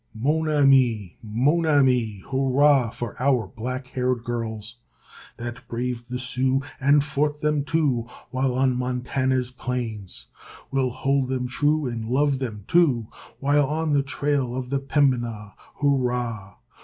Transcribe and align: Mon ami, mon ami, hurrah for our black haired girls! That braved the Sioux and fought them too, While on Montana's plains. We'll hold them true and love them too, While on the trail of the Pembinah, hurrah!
Mon 0.15 0.49
ami, 0.49 1.15
mon 1.21 1.63
ami, 1.67 2.21
hurrah 2.31 2.89
for 2.89 3.15
our 3.21 3.45
black 3.45 3.85
haired 3.89 4.23
girls! 4.23 4.77
That 5.37 5.67
braved 5.67 6.09
the 6.09 6.17
Sioux 6.17 6.63
and 6.79 7.03
fought 7.03 7.41
them 7.41 7.63
too, 7.63 8.07
While 8.31 8.55
on 8.55 8.75
Montana's 8.75 9.51
plains. 9.51 10.25
We'll 10.71 10.89
hold 10.89 11.27
them 11.27 11.47
true 11.47 11.85
and 11.85 12.03
love 12.07 12.39
them 12.39 12.65
too, 12.67 13.09
While 13.39 13.67
on 13.67 13.93
the 13.93 14.01
trail 14.01 14.55
of 14.55 14.71
the 14.71 14.79
Pembinah, 14.79 15.53
hurrah! 15.75 16.55